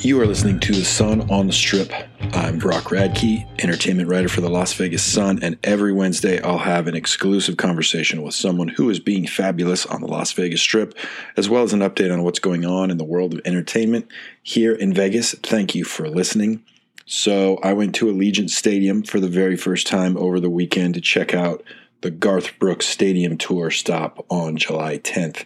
[0.00, 1.92] You are listening to The Sun on the Strip.
[2.32, 6.86] I'm Brock Radke, entertainment writer for the Las Vegas Sun, and every Wednesday I'll have
[6.86, 10.96] an exclusive conversation with someone who is being fabulous on the Las Vegas Strip,
[11.36, 14.06] as well as an update on what's going on in the world of entertainment
[14.40, 15.34] here in Vegas.
[15.42, 16.62] Thank you for listening.
[17.04, 21.00] So, I went to Allegiant Stadium for the very first time over the weekend to
[21.00, 21.64] check out
[22.02, 25.44] the Garth Brooks Stadium Tour stop on July 10th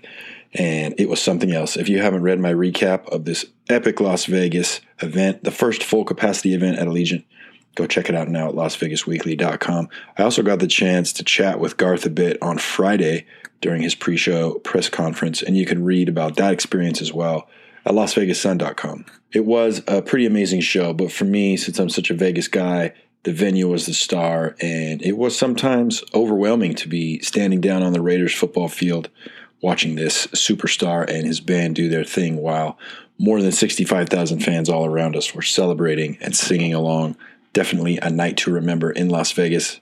[0.55, 1.77] and it was something else.
[1.77, 6.05] If you haven't read my recap of this epic Las Vegas event, the first full
[6.05, 7.25] capacity event at Allegiant,
[7.75, 9.88] go check it out now at lasvegasweekly.com.
[10.19, 13.27] I also got the chance to chat with Garth a bit on Friday
[13.61, 17.48] during his pre show press conference, and you can read about that experience as well
[17.87, 19.06] at lasvegassun.com.
[19.33, 22.92] It was a pretty amazing show, but for me, since I'm such a Vegas guy,
[23.25, 27.92] the venue was the star, and it was sometimes overwhelming to be standing down on
[27.92, 29.09] the Raiders football field
[29.63, 32.77] watching this superstar and his band do their thing while
[33.19, 37.17] more than 65,000 fans all around us were celebrating and singing along.
[37.53, 39.81] Definitely a night to remember in Las Vegas.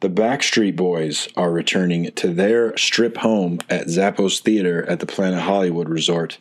[0.00, 5.40] The Backstreet Boys are returning to their strip home at Zappos Theater at the Planet
[5.40, 6.36] Hollywood Resort,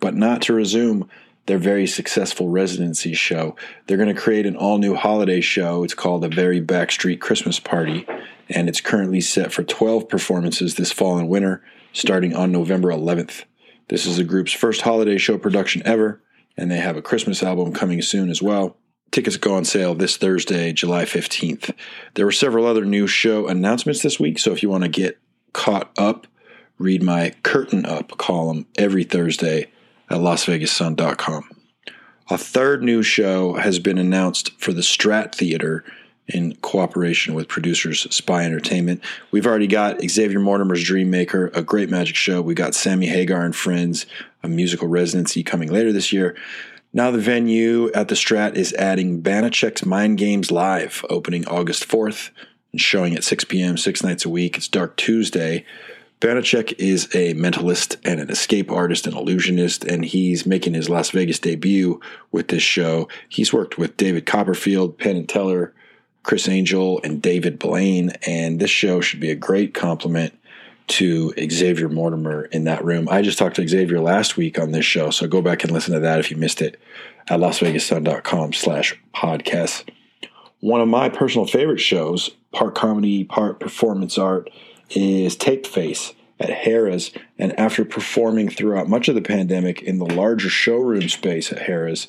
[0.00, 1.08] but not to resume
[1.46, 3.54] their very successful residency show.
[3.86, 5.84] They're going to create an all new holiday show.
[5.84, 8.06] It's called A Very Backstreet Christmas Party,
[8.54, 13.44] and it's currently set for 12 performances this fall and winter starting on November 11th.
[13.88, 16.22] This is the group's first holiday show production ever,
[16.56, 18.76] and they have a Christmas album coming soon as well.
[19.10, 21.74] Tickets go on sale this Thursday, July 15th.
[22.14, 25.18] There were several other new show announcements this week, so if you want to get
[25.52, 26.26] caught up,
[26.78, 29.70] read my Curtain Up column every Thursday
[30.08, 31.50] at lasvegassun.com.
[32.30, 35.84] A third new show has been announced for the Strat Theater
[36.28, 39.02] in cooperation with producers Spy Entertainment.
[39.30, 42.40] We've already got Xavier Mortimer's Dream Maker, a great magic show.
[42.40, 44.06] We got Sammy Hagar and Friends,
[44.42, 46.36] a musical residency coming later this year.
[46.92, 52.30] Now the venue at the Strat is adding Banachek's Mind Games Live, opening August 4th
[52.70, 53.76] and showing at 6 p.m.
[53.76, 54.56] six nights a week.
[54.56, 55.64] It's Dark Tuesday.
[56.20, 61.10] Banachek is a mentalist and an escape artist and illusionist, and he's making his Las
[61.10, 63.08] Vegas debut with this show.
[63.28, 65.74] He's worked with David Copperfield, Penn and Teller,
[66.22, 70.38] Criss Angel and David Blaine, and this show should be a great compliment
[70.88, 73.08] to Xavier Mortimer in that room.
[73.10, 75.94] I just talked to Xavier last week on this show, so go back and listen
[75.94, 76.78] to that if you missed it
[77.28, 79.88] at lasvegassun.com slash podcast.
[80.60, 84.50] One of my personal favorite shows, part comedy, part performance art,
[84.90, 87.10] is Tape Face at Harrah's.
[87.38, 92.08] And after performing throughout much of the pandemic in the larger showroom space at Harrah's,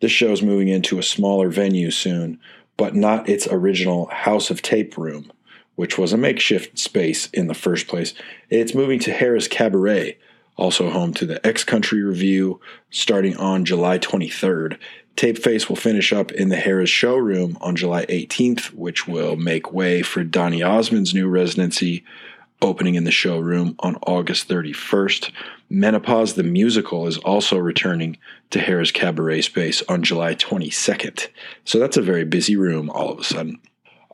[0.00, 2.38] this show is moving into a smaller venue soon
[2.76, 5.32] but not its original House of Tape room,
[5.76, 8.14] which was a makeshift space in the first place.
[8.50, 10.18] It's moving to Harrah's Cabaret,
[10.56, 14.78] also home to the X Country Review, starting on July 23rd.
[15.16, 19.72] Tape Face will finish up in the Harrah's showroom on July 18th, which will make
[19.72, 22.04] way for Donny Osmond's new residency
[22.62, 25.30] opening in the showroom on August 31st.
[25.68, 28.16] Menopause the Musical is also returning
[28.50, 31.28] to Harrah's Cabaret Space on July 22nd.
[31.64, 33.60] So that's a very busy room all of a sudden.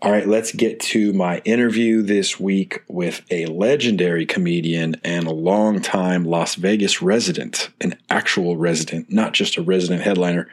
[0.03, 5.31] All right, let's get to my interview this week with a legendary comedian and a
[5.31, 10.49] longtime Las Vegas resident, an actual resident, not just a resident headliner.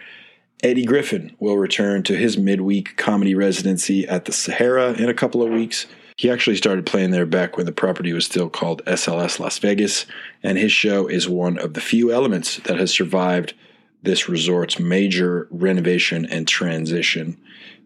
[0.63, 5.41] Eddie Griffin will return to his midweek comedy residency at the Sahara in a couple
[5.41, 5.85] of weeks.
[6.17, 10.07] He actually started playing there back when the property was still called SLS Las Vegas,
[10.41, 13.53] and his show is one of the few elements that has survived
[14.01, 17.37] this resort's major renovation and transition.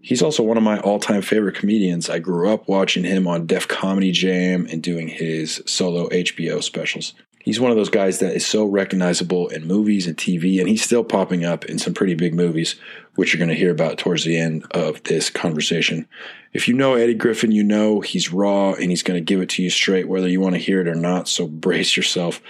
[0.01, 2.09] He's also one of my all time favorite comedians.
[2.09, 7.13] I grew up watching him on Def Comedy Jam and doing his solo HBO specials
[7.43, 10.83] he's one of those guys that is so recognizable in movies and TV, and he's
[10.83, 12.75] still popping up in some pretty big movies,
[13.15, 16.07] which you're going to hear about towards the end of this conversation.
[16.53, 19.49] If you know Eddie Griffin, you know he's raw and he's going to give it
[19.49, 21.27] to you straight, whether you want to hear it or not.
[21.27, 22.41] So brace yourself.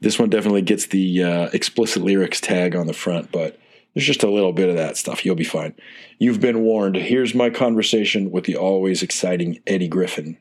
[0.00, 3.58] This one definitely gets the uh, explicit lyrics tag on the front, but
[3.94, 5.24] there's just a little bit of that stuff.
[5.24, 5.74] You'll be fine.
[6.18, 6.96] You've been warned.
[6.96, 10.38] Here's my conversation with the always exciting Eddie Griffin.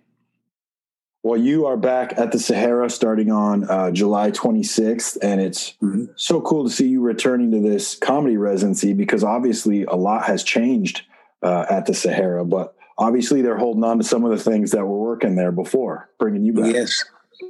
[1.23, 6.05] Well, you are back at the Sahara starting on uh, July 26th, and it's mm-hmm.
[6.15, 10.43] so cool to see you returning to this comedy residency because obviously a lot has
[10.43, 11.01] changed
[11.41, 14.85] uh, at the Sahara, but obviously they're holding on to some of the things that
[14.85, 16.73] were working there before, bringing you back.
[16.73, 17.03] Yes,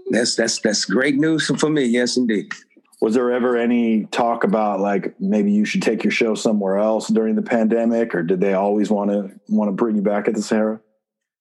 [0.09, 1.85] that's that's that's great news for me.
[1.85, 2.51] Yes, indeed.
[2.99, 7.09] Was there ever any talk about like maybe you should take your show somewhere else
[7.09, 10.33] during the pandemic, or did they always want to want to bring you back at
[10.33, 10.79] the Sahara?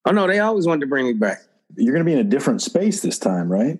[0.05, 1.38] Oh no, they always wanted to bring me back
[1.75, 3.79] You're going to be in a different space this time, right?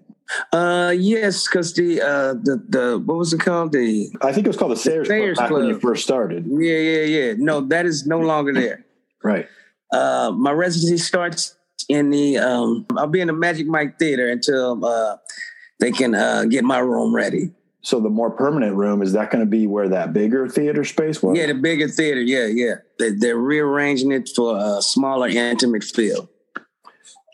[0.53, 3.73] Uh, yes, because the uh the the what was it called?
[3.73, 6.47] The I think it was called the Sayers, Sayers Club, back when you first started.
[6.49, 7.35] yeah yeah yeah.
[7.39, 8.85] No, that is no longer there.
[9.23, 9.49] Right.
[9.93, 11.57] Uh, my residency starts
[11.89, 12.87] in the um.
[12.97, 15.17] I'll be in the Magic Mike Theater until uh
[15.79, 17.53] they can uh get my room ready.
[17.83, 21.23] So the more permanent room is that going to be where that bigger theater space
[21.23, 21.39] was?
[21.39, 22.21] Yeah, the bigger theater.
[22.21, 22.75] Yeah, yeah.
[22.99, 26.29] They, they're rearranging it for a smaller, intimate feel.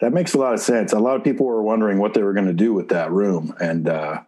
[0.02, 0.92] That makes a lot of sense.
[0.92, 3.54] A lot of people were wondering what they were going to do with that room,
[3.60, 4.22] and uh,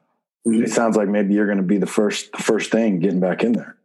[0.44, 3.42] it sounds like maybe you're going to be the first the first thing getting back
[3.42, 3.76] in there.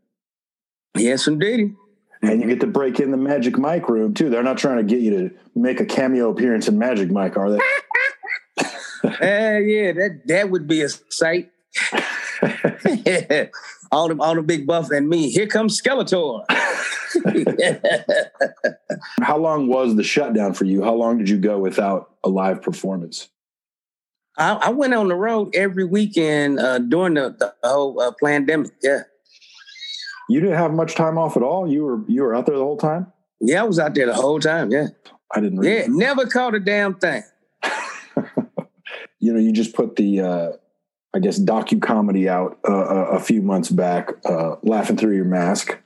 [0.95, 1.75] Yes, indeed.
[2.21, 4.29] And you get to break in the Magic Mike room too.
[4.29, 7.53] They're not trying to get you to make a cameo appearance in Magic Mike, are
[7.53, 7.59] they?
[9.03, 9.07] Uh,
[9.59, 11.49] yeah, that that would be a sight.
[13.91, 15.31] all the all the big buff and me.
[15.31, 16.45] Here comes Skeletor.
[19.21, 20.83] How long was the shutdown for you?
[20.83, 23.29] How long did you go without a live performance?
[24.37, 28.71] I, I went on the road every weekend uh, during the, the whole uh, pandemic.
[28.81, 29.01] Yeah,
[30.29, 31.67] You didn't have much time off at all.
[31.69, 33.07] You were you were out there the whole time.
[33.41, 34.71] yeah, I was out there the whole time.
[34.71, 34.87] Yeah,
[35.33, 35.61] I didn't.
[35.63, 37.23] yeah, Read never caught a damn thing.
[39.19, 40.51] you know, you just put the, uh,
[41.13, 45.25] I guess, docu comedy out uh, a, a few months back, uh, laughing through your
[45.25, 45.77] mask,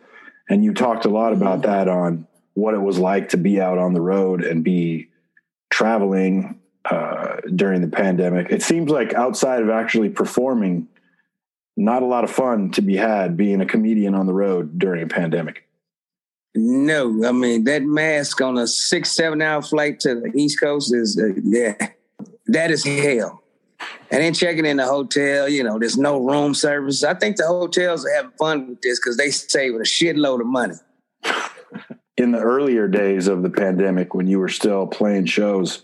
[0.53, 3.79] and you talked a lot about that on what it was like to be out
[3.79, 5.09] on the road and be
[5.71, 8.51] traveling uh, during the pandemic.
[8.51, 10.87] It seems like outside of actually performing,
[11.75, 15.01] not a lot of fun to be had being a comedian on the road during
[15.01, 15.67] a pandemic.
[16.53, 20.93] No, I mean that mask on a six seven hour flight to the East Coast
[20.93, 21.73] is uh, yeah,
[22.45, 23.42] that is hell.
[24.11, 27.03] And then checking in the hotel, you know, there's no room service.
[27.03, 30.47] I think the hotels are having fun with this because they save a shitload of
[30.47, 30.75] money.
[32.17, 35.83] in the earlier days of the pandemic when you were still playing shows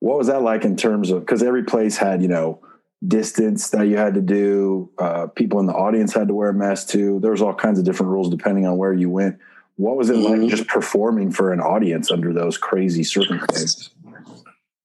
[0.00, 2.60] what was that like in terms of because every place had you know
[3.06, 6.54] distance that you had to do uh, people in the audience had to wear a
[6.54, 9.38] mask too there was all kinds of different rules depending on where you went
[9.76, 10.40] what was it Mhm.
[10.40, 13.88] like just performing for an audience under those crazy circumstances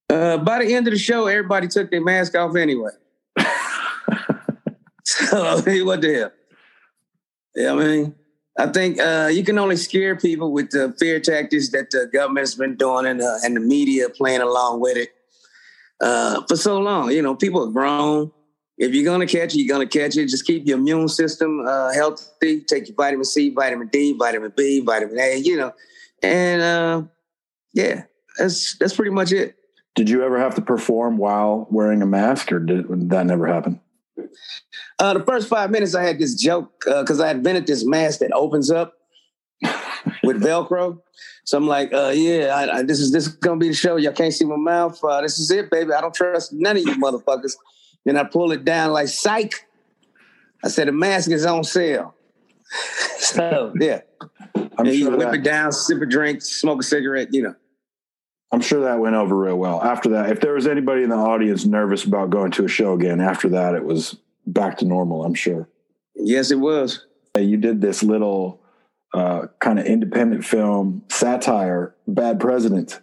[0.10, 2.92] Uh, by the end of the show, everybody took their mask off anyway.
[5.06, 6.32] so I mean, what the hell?
[7.56, 8.16] Yeah, I mean,
[8.58, 12.56] I think uh, you can only scare people with the fear tactics that the government's
[12.56, 15.10] been doing and, uh, and the media playing along with it
[16.02, 17.12] uh, for so long.
[17.12, 18.32] You know, people are grown.
[18.78, 20.28] If you're gonna catch it, you're gonna catch it.
[20.28, 22.62] Just keep your immune system uh, healthy.
[22.62, 25.38] Take your vitamin C, vitamin D, vitamin B, vitamin A.
[25.38, 25.74] You know,
[26.24, 27.04] and uh,
[27.74, 28.04] yeah,
[28.38, 29.59] that's that's pretty much it.
[30.00, 33.82] Did you ever have to perform while wearing a mask or did that never happen
[34.98, 38.20] Uh, the first five minutes, I had this joke because I had invented this mask
[38.20, 38.94] that opens up
[40.24, 41.02] with Velcro.
[41.44, 43.98] So I'm like, uh, yeah, I, I, this is this is gonna be the show.
[43.98, 45.04] Y'all can't see my mouth.
[45.04, 45.92] Uh, this is it, baby.
[45.92, 47.56] I don't trust none of you motherfuckers.
[48.06, 49.68] Then I pull it down like psych.
[50.64, 52.16] I said the mask is on sale.
[53.18, 54.02] so yeah,
[54.78, 57.34] i'm yeah, you whip that, it down, sip a drink, smoke a cigarette.
[57.34, 57.56] You know.
[58.52, 61.16] I'm sure that went over real well after that if there was anybody in the
[61.16, 64.16] audience nervous about going to a show again after that it was
[64.46, 65.70] back to normal i'm sure
[66.22, 67.06] Yes, it was.
[67.38, 68.62] you did this little
[69.14, 73.00] uh, kind of independent film satire, Bad President,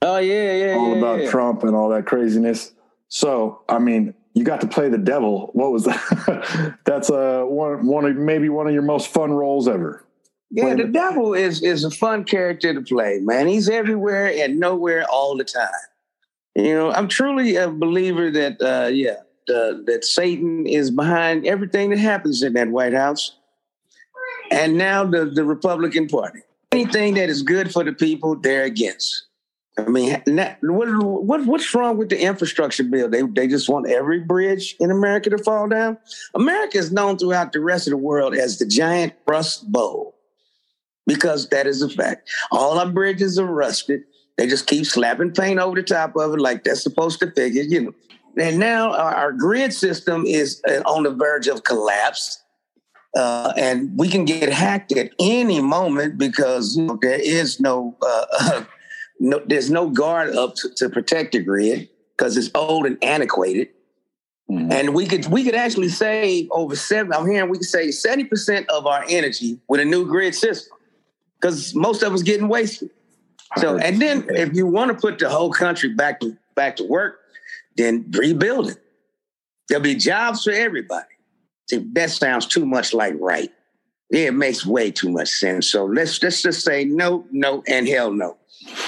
[0.00, 0.74] Oh yeah, yeah, yeah.
[0.76, 1.30] all yeah, about yeah.
[1.30, 2.72] Trump and all that craziness.
[3.08, 5.50] So, I mean, you got to play the devil.
[5.52, 6.78] What was that?
[6.86, 10.05] That's uh, one, one of maybe one of your most fun roles ever.
[10.50, 13.48] Yeah, the devil is is a fun character to play, man.
[13.48, 15.68] He's everywhere and nowhere all the time.
[16.54, 19.16] You know, I'm truly a believer that uh yeah,
[19.48, 23.36] uh, that Satan is behind everything that happens in that White House.
[24.50, 26.40] And now the the Republican Party.
[26.72, 29.26] Anything that is good for the people, they're against.
[29.78, 33.08] I mean, na- what, what what's wrong with the infrastructure bill?
[33.08, 35.98] They they just want every bridge in America to fall down.
[36.34, 40.15] America is known throughout the rest of the world as the giant rust bowl
[41.06, 42.28] because that is a fact.
[42.50, 44.02] All our bridges are rusted.
[44.36, 47.56] They just keep slapping paint over the top of it like that's supposed to fix
[47.56, 47.94] it, you know.
[48.38, 52.42] And now our, our grid system is uh, on the verge of collapse.
[53.16, 57.96] Uh, and we can get hacked at any moment because you know, there is no,
[58.02, 58.64] uh,
[59.20, 63.68] no, there's no guard up to, to protect the grid because it's old and antiquated.
[64.50, 64.70] Mhm.
[64.70, 67.12] And we could we could actually save over seven.
[67.12, 70.75] I'm hearing we could save seventy percent of our energy with a new grid system
[71.46, 72.90] because most of us getting wasted.
[73.58, 76.84] So, and then if you want to put the whole country back to back to
[76.84, 77.20] work,
[77.76, 78.78] then rebuild it.
[79.68, 81.06] There'll be jobs for everybody.
[81.70, 83.50] See, that sounds too much like right.
[84.10, 85.68] it makes way too much sense.
[85.68, 88.36] So let's let's just say no, no, and hell no.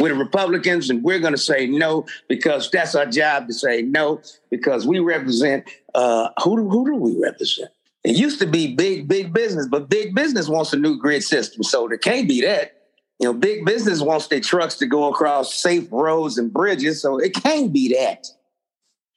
[0.00, 3.82] We're the Republicans, and we're going to say no because that's our job to say
[3.82, 7.70] no because we represent uh, who do, who do we represent?
[8.08, 11.62] It used to be big big business, but big business wants a new grid system,
[11.62, 12.72] so there can't be that.
[13.20, 17.18] You know, big business wants their trucks to go across safe roads and bridges, so
[17.18, 18.26] it can't be that.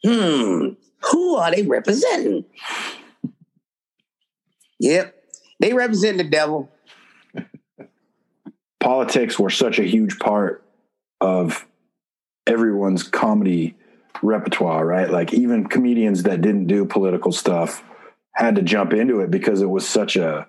[0.04, 0.74] Hmm,
[1.10, 2.44] who are they representing?
[4.80, 5.16] Yep,
[5.62, 6.70] they represent the devil.
[8.82, 10.66] Politics were such a huge part
[11.22, 11.66] of
[12.46, 13.78] everyone's comedy
[14.22, 15.10] repertoire, right?
[15.10, 17.86] Like even comedians that didn't do political stuff
[18.34, 20.48] had to jump into it because it was such a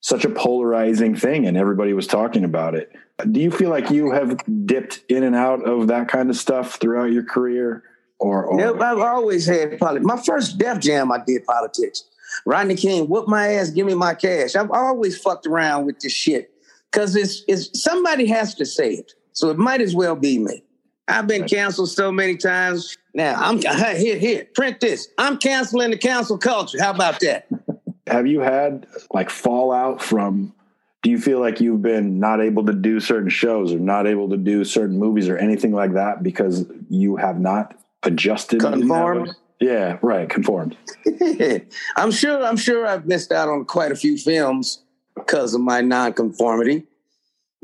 [0.00, 2.92] such a polarizing thing and everybody was talking about it.
[3.32, 6.76] Do you feel like you have dipped in and out of that kind of stuff
[6.76, 7.82] throughout your career?
[8.20, 8.60] Or, or...
[8.60, 10.06] Yep, I've always had politics.
[10.06, 12.04] My first Def Jam, I did politics.
[12.46, 14.54] Rodney King, whoop my ass, give me my cash.
[14.54, 16.52] I've always fucked around with this shit
[16.92, 20.62] because it's, it's somebody has to say it, so it might as well be me.
[21.08, 22.96] I've been canceled so many times.
[23.14, 25.08] Now I'm here, here, print this.
[25.16, 26.80] I'm canceling the cancel culture.
[26.80, 27.46] How about that?
[28.06, 30.54] Have you had like fallout from?
[31.02, 34.28] Do you feel like you've been not able to do certain shows or not able
[34.30, 38.60] to do certain movies or anything like that because you have not adjusted?
[38.60, 39.34] Conformed.
[39.60, 40.28] Yeah, right.
[40.28, 40.76] Conformed.
[41.96, 42.42] I'm sure.
[42.44, 44.82] I'm sure I've missed out on quite a few films
[45.14, 46.86] because of my nonconformity.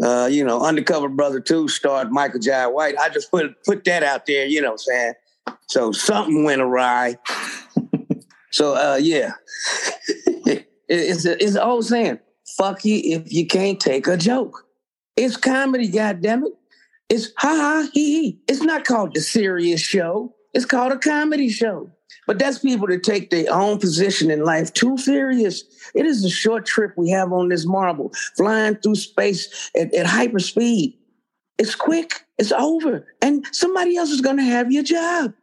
[0.02, 2.96] Uh, you know, Undercover Brother 2 starred Michael Jai White.
[2.98, 5.12] I just put put that out there, you know I'm saying?
[5.68, 7.16] So something went awry.
[8.50, 9.32] so uh yeah.
[10.88, 12.18] it's a, it's an old saying,
[12.56, 14.66] fuck you if you can't take a joke.
[15.16, 16.50] It's comedy, goddammit.
[17.08, 18.40] It's ha ha he he.
[18.48, 20.34] It's not called the serious show.
[20.52, 21.90] It's called a comedy show.
[22.26, 25.64] But that's people that take their own position in life too serious.
[25.94, 30.06] It is a short trip we have on this marble, flying through space at, at
[30.06, 30.98] hyper speed.
[31.58, 35.34] It's quick, it's over, and somebody else is going to have your job.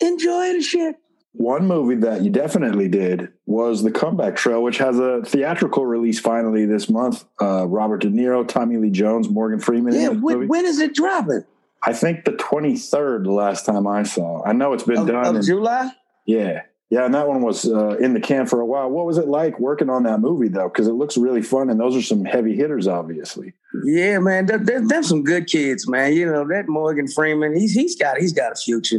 [0.00, 0.96] Enjoy the shit.
[1.32, 6.18] One movie that you definitely did was The Comeback Trail, which has a theatrical release
[6.18, 7.24] finally this month.
[7.40, 9.94] Uh, Robert De Niro, Tommy Lee Jones, Morgan Freeman.
[9.94, 11.44] Yeah, when, when is it dropping?
[11.82, 14.44] I think the 23rd, the last time I saw.
[14.44, 15.24] I know it's been of, done.
[15.24, 15.90] Of in, July?
[16.30, 16.62] Yeah.
[16.90, 18.90] Yeah, and that one was uh, in the can for a while.
[18.90, 20.68] What was it like working on that movie though?
[20.68, 23.52] Because it looks really fun, and those are some heavy hitters, obviously.
[23.84, 26.14] Yeah, man, there's some good kids, man.
[26.14, 28.98] You know that Morgan Freeman, he's he's got he's got a future,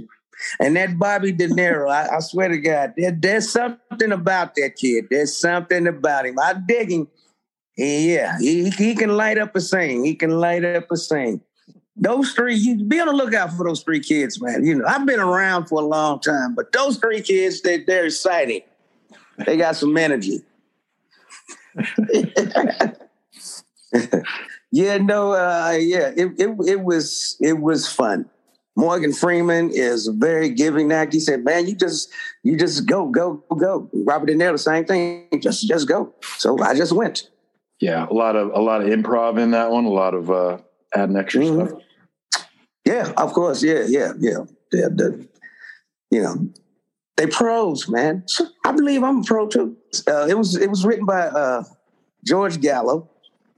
[0.62, 4.78] and that Bobby De Niro, I, I, swear to God, there, there's something about that
[4.78, 5.08] kid.
[5.10, 6.40] There's something about him.
[6.40, 7.10] I dig him.
[7.76, 10.06] Yeah, he he can light up a scene.
[10.06, 11.42] He can light up a scene
[12.02, 14.66] those three, you be on the lookout for those three kids, man.
[14.66, 18.06] You know, I've been around for a long time, but those three kids, they, they're
[18.06, 18.62] exciting.
[19.46, 20.42] They got some energy.
[24.72, 28.30] yeah, no, uh, yeah, it, it it was it was fun.
[28.76, 31.16] Morgan Freeman is a very giving actor.
[31.16, 32.12] He said, "Man, you just
[32.44, 35.28] you just go go go." Robert De Niro, the same thing.
[35.40, 36.14] Just just go.
[36.38, 37.30] So I just went.
[37.80, 39.86] Yeah, a lot of a lot of improv in that one.
[39.86, 40.58] A lot of uh,
[40.94, 41.68] adding extra mm-hmm.
[41.68, 41.82] stuff.
[42.92, 43.64] Yeah, of course.
[43.64, 44.46] Yeah, yeah, yeah.
[44.74, 45.28] yeah the,
[46.10, 46.50] you know,
[47.16, 48.26] they pros, man.
[48.66, 49.78] I believe I'm a pro too.
[50.08, 51.64] Uh, it was it was written by uh,
[52.26, 53.10] George Gallo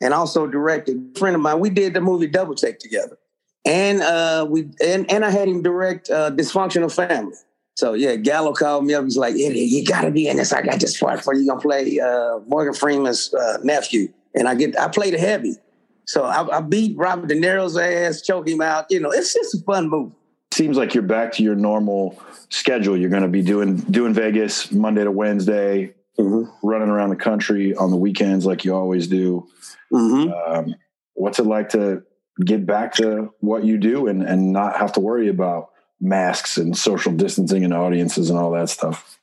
[0.02, 1.12] and also directed.
[1.16, 1.60] A friend of mine.
[1.60, 3.18] We did the movie Double Take together,
[3.66, 7.36] and uh, we and and I had him direct uh, Dysfunctional Family.
[7.76, 9.04] So yeah, Gallo called me up.
[9.04, 10.54] He's like, "Eddie, you got to be in this.
[10.54, 11.42] I got this part for you.
[11.42, 15.56] You Gonna play uh, Morgan Freeman's uh, nephew." And I get I played a heavy.
[16.06, 18.86] So I, I beat Robert De Niro's ass, choke him out.
[18.90, 20.16] You know, it's just a fun movie.
[20.52, 22.96] Seems like you're back to your normal schedule.
[22.96, 26.68] You're going to be doing doing Vegas Monday to Wednesday, mm-hmm.
[26.68, 29.48] running around the country on the weekends like you always do.
[29.92, 30.32] Mm-hmm.
[30.54, 30.76] Um,
[31.16, 32.04] what's it like to
[32.46, 35.70] get back to what you do and, and not have to worry about
[36.00, 39.20] masks and social distancing and audiences and all that stuff?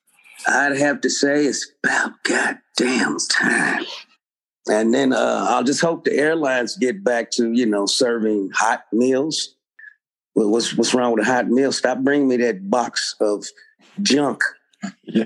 [0.46, 3.84] I'd have to say it's about goddamn time.
[4.68, 8.84] And then uh, I'll just hope the airlines get back to you know serving hot
[8.92, 9.54] meals.
[10.34, 11.72] What's what's wrong with a hot meal?
[11.72, 13.46] Stop bringing me that box of
[14.02, 14.42] junk.
[15.04, 15.24] Yeah.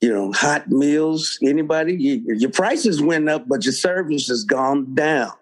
[0.00, 1.38] You know, hot meals.
[1.42, 1.94] Anybody?
[1.94, 5.32] You, your prices went up, but your service has gone down.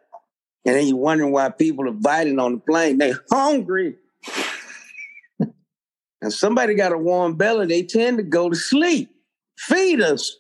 [0.64, 2.98] And then you're wondering why people are biting on the plane.
[2.98, 3.94] They're hungry.
[5.40, 9.10] and somebody got a warm belly, they tend to go to sleep.
[9.56, 10.36] Feed us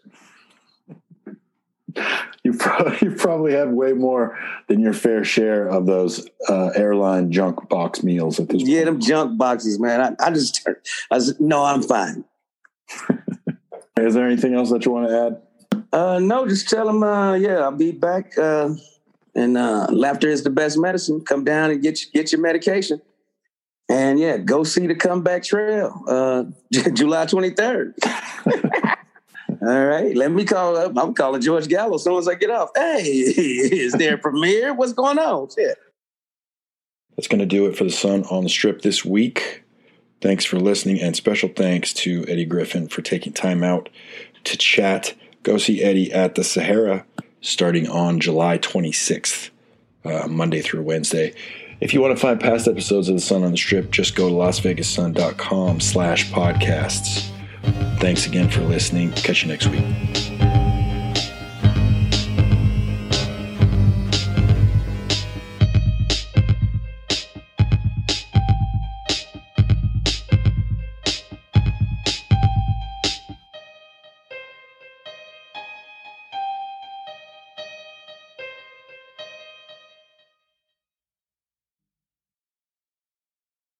[2.44, 4.38] you probably, you probably have way more
[4.68, 8.68] than your fair share of those uh, airline junk box meals at this point.
[8.68, 8.86] yeah, point.
[8.86, 10.16] them junk boxes, man.
[10.20, 10.66] I, I just,
[11.10, 12.24] I was, no, I'm fine.
[13.98, 15.82] Is there anything else that you want to add?
[15.92, 17.02] Uh, no, just tell them.
[17.02, 18.36] Uh, yeah, I'll be back.
[18.38, 18.70] Uh,
[19.34, 21.20] and uh, laughter is the best medicine.
[21.22, 23.00] Come down and get get your medication.
[23.88, 26.44] And yeah, go see the comeback trail, uh,
[26.92, 27.94] July twenty third.
[29.60, 30.96] All right, let me call up.
[30.96, 32.70] I'm calling George Gallo as soon as I get off.
[32.76, 34.72] Hey, is there a premiere?
[34.72, 35.48] What's going on?
[35.50, 35.76] Shit.
[37.16, 39.64] That's going to do it for the Sun on the Strip this week.
[40.20, 43.88] Thanks for listening, and special thanks to Eddie Griffin for taking time out
[44.44, 45.14] to chat.
[45.42, 47.04] Go see Eddie at the Sahara
[47.40, 49.50] starting on July 26th,
[50.04, 51.34] uh, Monday through Wednesday.
[51.80, 54.28] If you want to find past episodes of The Sun on the Strip, just go
[54.28, 57.30] to lasvegassun.com slash podcasts.
[57.98, 59.12] Thanks again for listening.
[59.12, 60.37] Catch you next week.